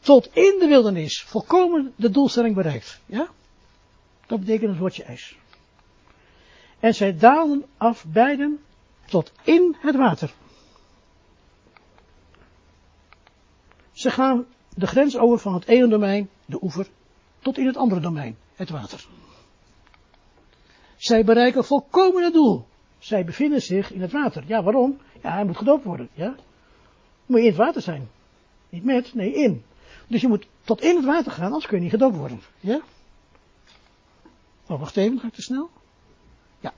[0.00, 3.00] tot in de wildernis volkomen de doelstelling bereikt.
[3.06, 3.28] Ja?
[4.32, 5.36] Dat betekent het woordje ijs.
[6.80, 8.60] En zij daalden af beiden
[9.04, 10.34] tot in het water.
[13.92, 16.86] Ze gaan de grens over van het ene domein, de oever,
[17.38, 19.06] tot in het andere domein, het water.
[20.96, 22.66] Zij bereiken volkomen het doel.
[22.98, 24.44] Zij bevinden zich in het water.
[24.46, 24.98] Ja, waarom?
[25.22, 26.08] Ja, hij moet gedoopt worden.
[26.12, 26.34] Ja?
[27.26, 28.08] Moet je in het water zijn.
[28.68, 29.64] Niet met, nee, in.
[30.06, 32.40] Dus je moet tot in het water gaan, anders kun je niet gedoopt worden.
[32.60, 32.80] Ja?
[34.72, 35.70] Oh, wacht even, ga ik te snel?
[36.60, 36.72] Ja.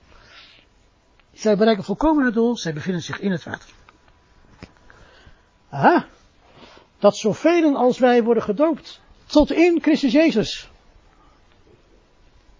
[1.33, 3.69] Zij bereiken volkomen het doel, zij bevinden zich in het water.
[5.69, 6.07] Aha,
[6.99, 10.71] dat zoveel als wij worden gedoopt tot in Christus Jezus.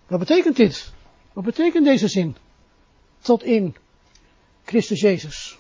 [0.07, 0.93] Wat betekent dit?
[1.33, 2.37] Wat betekent deze zin?
[3.21, 3.77] Tot in
[4.65, 5.59] Christus Jezus.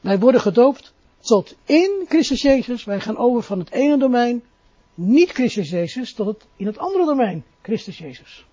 [0.00, 2.84] Wij worden gedoopt tot in Christus Jezus.
[2.84, 4.42] Wij gaan over van het ene domein,
[5.02, 8.44] niet Christus Jezus, tot in het andere domein, Christus Jezus.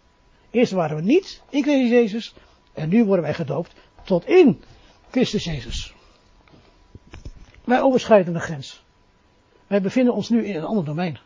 [0.50, 2.34] Eerst waren we niet in Christus Jezus
[2.74, 4.62] en nu worden wij gedoopt tot in
[5.12, 5.94] Christus Jezus.
[7.64, 8.84] Wij overschrijden de grens.
[9.68, 11.20] Wij bevinden ons nu in een ander domein.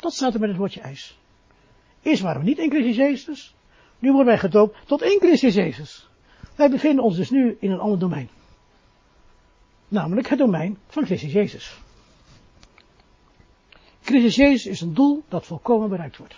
[0.00, 1.18] Dat staat er met het woordje ijs.
[2.02, 3.54] Eerst waren we niet in Christus Jezus.
[3.98, 6.08] Nu worden wij gedoopt tot in Christus Jezus.
[6.56, 8.28] Wij bevinden ons dus nu in een ander domein.
[9.88, 11.83] Namelijk het domein van Christus Jezus.
[14.04, 16.36] Christus Jezus is een doel dat volkomen bereikt wordt.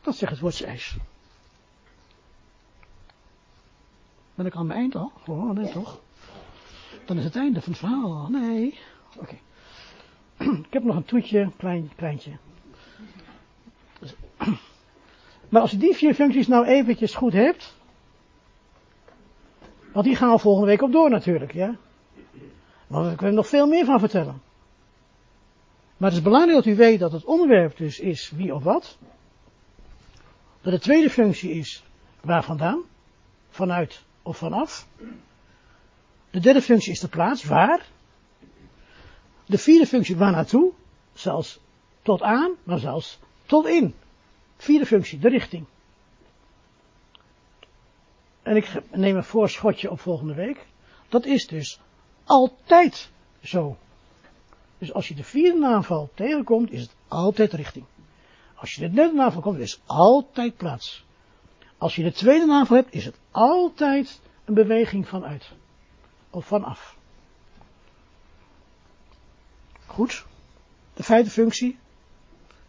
[0.00, 0.96] Dat zegt het woordje ijs.
[4.34, 5.12] Ben ik aan mijn eind al?
[5.26, 6.00] Oh, nee toch?
[7.04, 8.28] Dan is het einde van het verhaal.
[8.30, 8.78] Nee.
[9.16, 9.36] Oké.
[10.38, 12.36] Ik heb nog een toetje, klein, kleintje.
[15.48, 17.76] Maar als je die vier functies nou eventjes goed hebt.
[19.92, 21.76] Want die gaan we volgende week op door natuurlijk, ja.
[22.86, 24.45] Maar we kunnen er nog veel meer van vertellen.
[25.96, 28.98] Maar het is belangrijk dat u weet dat het onderwerp dus is wie of wat.
[30.60, 31.84] Dat de tweede functie is
[32.20, 32.82] waar vandaan,
[33.48, 34.88] vanuit of vanaf.
[36.30, 37.86] De derde functie is de plaats, waar.
[39.46, 40.72] De vierde functie waar naartoe,
[41.12, 41.60] zelfs
[42.02, 43.94] tot aan, maar zelfs tot in.
[44.56, 45.66] Vierde functie, de richting.
[48.42, 50.66] En ik neem een voorschotje op volgende week.
[51.08, 51.80] Dat is dus
[52.24, 53.10] altijd
[53.42, 53.76] zo.
[54.78, 57.84] Dus als je de vierde naamval tegenkomt, is het altijd richting.
[58.54, 61.04] Als je de derde naamval komt, is altijd plaats.
[61.78, 65.52] Als je de tweede naamval hebt, is het altijd een beweging vanuit.
[66.30, 66.96] Of vanaf.
[69.86, 70.24] Goed.
[70.94, 71.78] De vijfde functie,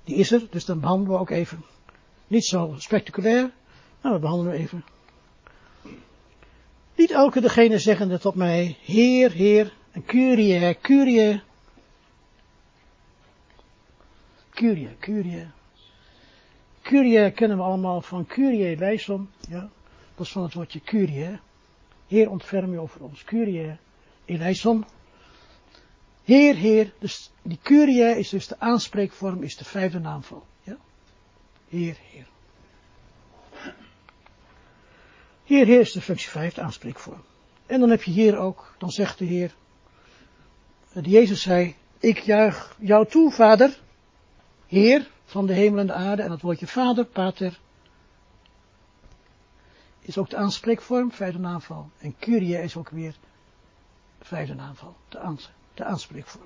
[0.03, 1.63] die is er, dus dan behandelen we ook even.
[2.27, 3.51] Niet zo spectaculair,
[4.01, 4.83] maar we behandelen we even.
[6.95, 11.41] Niet elke degene zeggende tot mij, Heer, Heer, en Curie, Curie.
[14.57, 15.47] Curie, Curie.
[16.81, 19.69] Curie kennen we allemaal van Curie Leison, ja.
[20.15, 21.39] Dat is van het woordje Curie.
[22.07, 23.23] Heer, ontferm je over ons.
[23.23, 23.77] Curie
[24.25, 24.85] eleison.
[26.23, 26.93] Heer, Heer.
[26.99, 30.45] Dus die Curie is dus de aanspreekvorm, is de vijfde naamval.
[30.63, 30.77] Ja?
[31.69, 32.27] Heer, Heer.
[35.43, 37.23] Heer, Heer is de functie vijfde aanspreekvorm.
[37.65, 39.55] En dan heb je hier ook, dan zegt de Heer,
[40.93, 43.77] de Jezus zei, ik juich jou toe, Vader,
[44.67, 46.21] Heer van de hemel en de aarde.
[46.21, 47.59] En dat woordje Vader, Pater,
[49.99, 51.89] is ook de aanspreekvorm, vijfde naamval.
[51.97, 53.15] En Curie is ook weer
[54.21, 55.35] vijfde naamval, de,
[55.73, 56.45] de aanspreekvorm.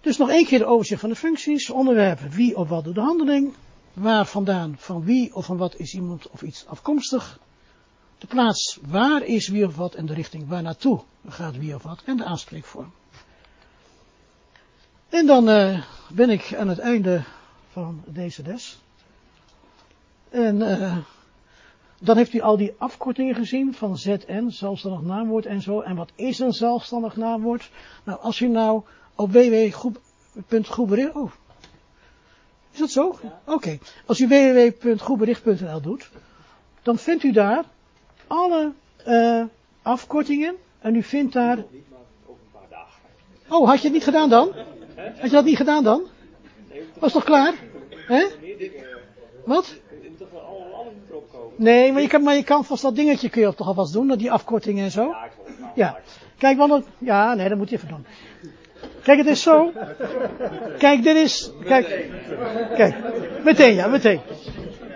[0.00, 3.00] Dus nog één keer de overzicht van de functies, onderwerpen, wie of wat doet de
[3.00, 3.54] handeling,
[3.92, 7.38] waar vandaan, van wie of van wat is iemand of iets afkomstig,
[8.18, 11.82] de plaats waar is wie of wat en de richting waar naartoe gaat wie of
[11.82, 12.92] wat en de aanspreekvorm.
[15.08, 17.22] En dan uh, ben ik aan het einde
[17.70, 18.78] van deze les.
[20.30, 20.96] En uh,
[22.00, 25.80] dan heeft u al die afkortingen gezien van ZN, zelfstandig naamwoord en zo.
[25.80, 27.70] En wat is een zelfstandig naamwoord?
[28.04, 28.82] Nou, als u nou
[29.14, 31.14] op www.groebericht...
[31.14, 31.30] Oh,
[32.72, 33.06] is dat zo?
[33.06, 33.32] Oké.
[33.44, 33.80] Okay.
[34.06, 36.10] Als u www.groebericht.nl doet,
[36.82, 37.64] dan vindt u daar
[38.26, 38.72] alle
[39.06, 39.44] uh,
[39.82, 40.54] afkortingen.
[40.78, 41.64] En u vindt daar...
[43.48, 44.52] Oh, had je het niet gedaan dan?
[44.96, 46.02] Had je dat niet gedaan dan?
[46.98, 47.54] Was toch klaar?
[47.90, 48.26] Hè?
[49.44, 49.76] Wat?
[51.56, 54.16] Nee, maar je, kan, maar je kan vast dat dingetje kun je toch alvast doen,
[54.16, 55.14] die afkortingen en zo.
[55.74, 55.98] Ja.
[56.38, 58.06] Kijk, want het, ja, nee, dat moet je even doen.
[59.02, 59.72] Kijk, het is zo.
[60.78, 62.08] Kijk, dit is, kijk,
[62.76, 62.96] kijk,
[63.44, 64.20] meteen, ja, meteen.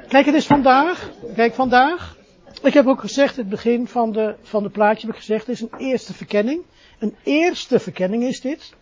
[0.08, 2.16] Kijk, het is vandaag, kijk, vandaag.
[2.62, 5.54] Ik heb ook gezegd, het begin van de, van de plaatje heb ik gezegd, het
[5.54, 6.62] is een eerste verkenning.
[7.02, 8.74] Een eerste verkenning is dit.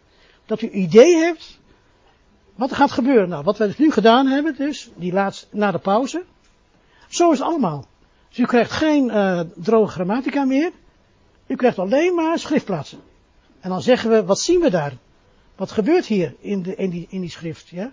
[0.46, 1.58] Dat u idee hebt
[2.54, 3.28] wat er gaat gebeuren.
[3.28, 6.24] Nou, wat wij dus nu gedaan hebben, dus, die laatste, na de pauze.
[7.08, 7.86] Zo is het allemaal.
[8.28, 10.70] Dus u krijgt geen uh, droge grammatica meer.
[11.46, 12.98] U krijgt alleen maar schriftplaatsen.
[13.60, 14.92] En dan zeggen we, wat zien we daar?
[15.56, 17.68] Wat gebeurt hier in, de, in, die, in die schrift?
[17.68, 17.92] Ja?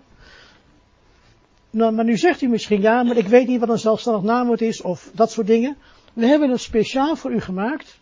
[1.70, 4.60] Nou, maar nu zegt u misschien, ja, maar ik weet niet wat een zelfstandig naamwoord
[4.60, 5.76] is, of dat soort dingen.
[6.12, 7.97] We hebben het speciaal voor u gemaakt.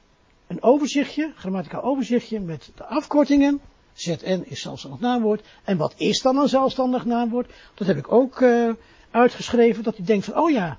[0.46, 3.60] Een overzichtje, grammaticaal overzichtje, met de afkortingen.
[3.92, 5.42] ZN is zelfstandig naamwoord.
[5.64, 7.52] En wat is dan een zelfstandig naamwoord?
[7.74, 8.72] Dat heb ik ook uh,
[9.10, 10.78] uitgeschreven, dat u denkt van, oh ja,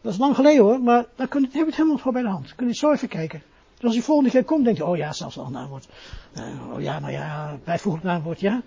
[0.00, 2.28] dat is lang geleden hoor, maar dan kun heb je het helemaal voor bij de
[2.28, 2.54] hand.
[2.54, 3.42] Kun je zo even kijken.
[3.74, 5.88] Dus als hij volgende keer komt, denkt hij, oh ja, zelfs al naamwoord.
[6.36, 8.62] Uh, oh ja, nou ja, bijvoeglijk naamwoord, ja.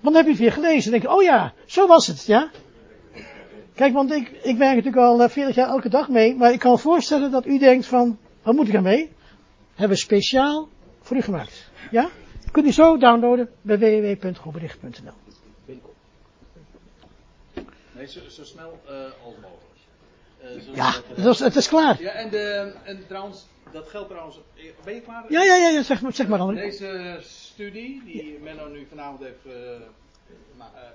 [0.00, 0.90] Want dan heb je het weer gelezen.
[0.90, 2.50] Dan denk je, oh ja, zo was het, ja.
[3.74, 6.70] Kijk, want ik, ik werk natuurlijk al 40 jaar elke dag mee, maar ik kan
[6.70, 9.10] me voorstellen dat u denkt van, wat moet ik ermee?
[9.82, 10.68] Hebben we speciaal
[11.00, 11.70] voor u gemaakt.
[11.90, 12.10] Ja?
[12.52, 15.12] Kunt u zo downloaden bij www.groebericht.nl.
[17.92, 19.78] Nee, zo, zo snel uh, als mogelijk.
[20.42, 22.02] Uh, ja, het is, het is klaar.
[22.02, 24.38] Ja, en, de, en trouwens, dat geldt trouwens.
[24.84, 25.24] Ben je klaar?
[25.28, 26.54] Ja, ja, ja, ja zeg, maar, zeg maar dan.
[26.54, 29.56] Deze studie, die Menno nu vanavond heeft,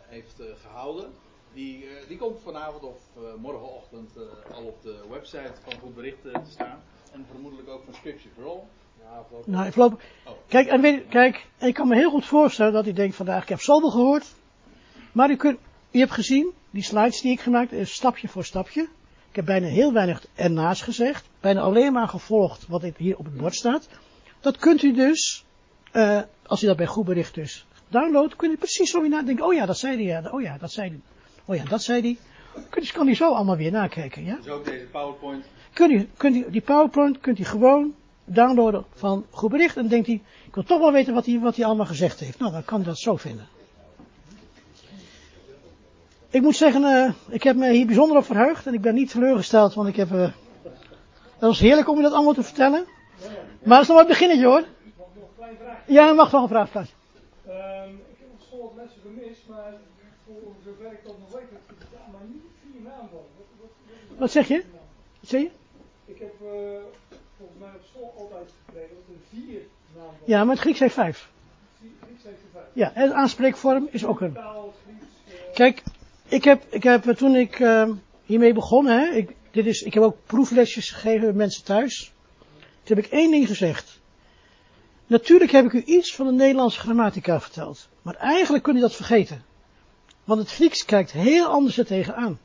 [0.08, 1.12] heeft gehouden,
[1.54, 3.00] die, die komt vanavond of
[3.38, 4.12] morgenochtend
[4.54, 6.84] al op de website van Goed Berichten te staan.
[7.14, 8.64] En vermoedelijk ook van Scripture for All.
[9.46, 10.06] Nou, voorlopig.
[10.26, 10.34] Oh.
[10.48, 13.50] Kijk, en weet, kijk, ik kan me heel goed voorstellen dat u denkt vandaag, ik
[13.50, 14.36] heb zoveel gehoord.
[15.12, 15.60] Maar u, kunt,
[15.92, 18.82] u hebt gezien, die slides die ik gemaakt heb, stapje voor stapje.
[19.30, 21.30] Ik heb bijna heel weinig ernaast gezegd.
[21.40, 23.90] Bijna alleen maar gevolgd wat hier op het bord staat.
[24.40, 25.46] Dat kunt u dus,
[25.94, 29.46] uh, als u dat bij goed bericht dus downloadt, kunt u precies zo weer nadenken.
[29.46, 30.04] Oh ja, dat zei hij.
[30.04, 30.30] Ja.
[30.32, 31.00] Oh ja, dat zei hij.
[31.46, 32.18] Oh ja, dat zei hij.
[32.70, 34.26] Kunt, kan u zo allemaal weer nakijken.
[34.26, 34.36] Ja?
[34.36, 35.46] Dus ook deze PowerPoint.
[35.74, 37.94] Kunt u, kunt u, die PowerPoint kunt u gewoon
[38.26, 39.76] downloaden van goed bericht.
[39.76, 42.20] En dan denkt hij, ik wil toch wel weten wat hij, wat hij allemaal gezegd
[42.20, 42.40] heeft.
[42.40, 43.48] Nou, dan kan hij dat zo vinden.
[46.30, 48.68] Ik moet zeggen, uh, ik heb me hier bijzonder op verheugd.
[48.68, 50.12] En ik ben niet teleurgesteld, want ik heb...
[50.12, 50.32] Uh,
[51.40, 52.86] dat was heerlijk om je dat allemaal te vertellen.
[53.64, 54.64] Maar dat is nog maar het beginnetje hoor.
[54.98, 55.94] Mag nog een klein vraagje?
[55.94, 56.90] Ja, mag wel een vraag vragen.
[57.48, 57.54] Um,
[58.12, 59.74] ik heb nog school wat mensen gemist, maar
[60.26, 61.50] voor zover ik dat nog weet,
[62.88, 64.64] Wat, wat, wat, wat zeg je?
[65.20, 65.50] Wat zeg je?
[66.06, 66.50] Ik heb uh,
[67.38, 69.62] volgens mij op school altijd gekregen dat er vier
[69.96, 71.30] namen Ja, maar het Grieks heeft vijf.
[72.02, 72.66] Grieks heeft vijf.
[72.74, 74.38] Ja, en de aanspreekvorm is ook een.
[75.54, 75.84] Kijk,
[76.28, 77.90] ik heb, ik heb toen ik uh,
[78.26, 82.14] hiermee begon, hè, ik, dit is, ik heb ook proeflesjes gegeven met mensen thuis.
[82.84, 84.00] Toen heb ik één ding gezegd.
[85.08, 87.88] Natuurlijk heb ik u iets van de Nederlandse grammatica verteld.
[88.02, 89.44] Maar eigenlijk kun je dat vergeten.
[90.24, 92.40] Want het Grieks kijkt heel anders er tegenaan.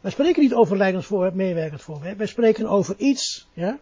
[0.00, 2.18] Wij spreken niet over leidensvoorwerp, meewerkend voorwerp.
[2.18, 3.78] Wij spreken over iets, ja,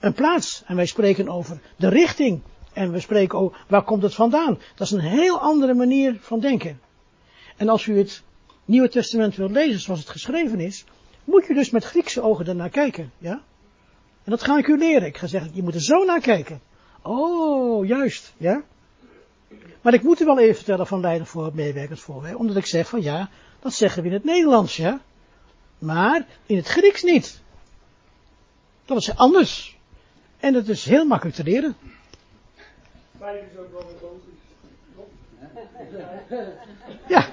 [0.00, 0.62] een plaats.
[0.66, 2.40] En wij spreken over de richting.
[2.72, 4.58] En we spreken over waar komt het vandaan.
[4.74, 6.80] Dat is een heel andere manier van denken.
[7.56, 8.22] En als u het
[8.64, 10.84] Nieuwe Testament wilt lezen zoals het geschreven is,
[11.24, 13.42] moet je dus met Griekse ogen ernaar kijken, ja?
[14.24, 15.08] En dat ga ik u leren.
[15.08, 16.60] Ik ga zeggen, je moet er zo naar kijken.
[17.02, 18.62] Oh, juist, ja?
[19.80, 22.88] Maar ik moet u wel even vertellen van leiden voor meewerkend voorwerp, omdat ik zeg
[22.88, 25.00] van ja, dat zeggen we in het Nederlands, ja?
[25.80, 27.40] Maar in het Grieks niet.
[28.84, 29.78] Dat is anders.
[30.40, 31.76] En dat is heel makkelijk te leren.
[33.18, 34.10] Vijf is ook wel
[36.32, 36.46] een
[37.08, 37.26] Ja.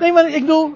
[0.00, 0.74] Nee, maar ik bedoel.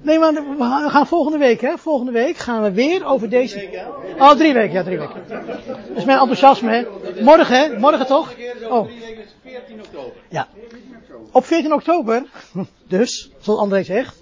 [0.00, 1.78] Nee, maar we gaan volgende week, hè?
[1.78, 3.86] Volgende week gaan we weer over deze.
[4.18, 5.24] Oh, drie weken, ja, drie weken.
[5.28, 6.84] Dat is mijn enthousiasme, hè?
[7.22, 7.78] Morgen, hè?
[7.78, 8.34] Morgen toch?
[8.68, 8.88] Oh.
[9.44, 10.12] 14 oktober.
[10.28, 10.48] Ja.
[11.32, 12.22] Op 14 oktober,
[12.88, 14.21] dus, zoals André zegt,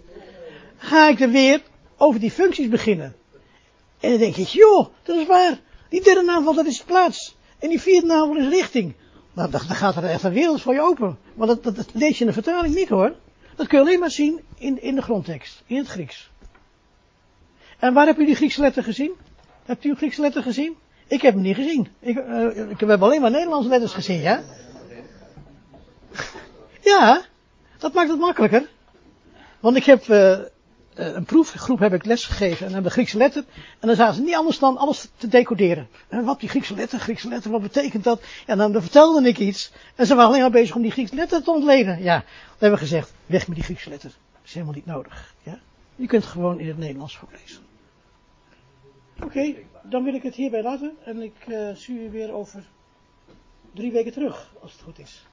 [0.81, 1.63] ga ik er weer
[1.97, 3.15] over die functies beginnen.
[4.01, 5.59] En dan denk ik, joh, dat is waar.
[5.89, 7.37] Die derde naamval, dat is plaats.
[7.59, 8.95] En die vierde naamval is richting.
[9.33, 11.19] Nou, dan, dan gaat er echt een wereld voor je open.
[11.35, 13.15] Want dat, dat, lees je in de vertaling niet hoor.
[13.57, 16.31] Dat kun je alleen maar zien in, in de grondtekst, in het Grieks.
[17.79, 19.13] En waar heb u die Griekse letter gezien?
[19.65, 20.77] Hebt u een Griekse letter gezien?
[21.07, 21.89] Ik heb hem niet gezien.
[22.01, 24.43] Ik, uh, ik heb alleen maar Nederlandse letters gezien, ja?
[26.81, 27.23] Ja,
[27.79, 28.69] dat maakt het makkelijker.
[29.61, 30.39] Want ik heb uh,
[31.01, 33.45] een proefgroep heb ik lesgegeven en de Griekse letter.
[33.81, 35.89] En dan zaten ze niet anders dan alles te decoderen.
[36.09, 38.23] En wat die Griekse letter, Griekse letter, wat betekent dat?
[38.47, 39.73] En dan, vertelde ik iets.
[39.95, 42.03] En ze waren alleen maar bezig om die Griekse letter te ontleden.
[42.03, 44.11] Ja, dan hebben we gezegd, weg met die Griekse letter.
[44.11, 45.35] Dat is helemaal niet nodig.
[45.43, 45.59] Ja?
[45.97, 47.63] Je kunt het gewoon in het Nederlands voorlezen.
[49.23, 50.97] Oké, dan wil ik het hierbij laten.
[51.05, 52.65] En ik uh, zie u weer over
[53.75, 55.27] drie weken terug, als het goed is.